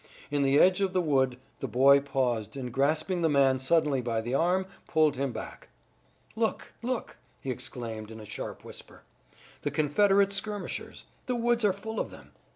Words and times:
In 0.31 0.41
the 0.41 0.57
edge 0.57 0.81
of 0.81 0.93
the 0.93 0.99
wood 1.01 1.37
the 1.59 1.67
boy 1.67 1.99
paused 1.99 2.57
and 2.57 2.73
grasping 2.73 3.21
the 3.21 3.29
man 3.29 3.59
suddenly 3.59 4.01
by 4.01 4.19
the 4.19 4.33
arm 4.33 4.65
pulled 4.87 5.15
him 5.15 5.31
back. 5.31 5.69
"Look! 6.35 6.73
Look!" 6.81 7.17
he 7.43 7.51
exclaimed 7.51 8.09
in 8.09 8.19
a 8.19 8.25
sharp 8.25 8.63
whisper. 8.65 9.03
"The 9.61 9.69
Confederate 9.69 10.33
skirmishers! 10.33 11.05
The 11.27 11.35
woods 11.35 11.63
are 11.63 11.71
full 11.71 11.99
of 11.99 12.09
them! 12.09 12.31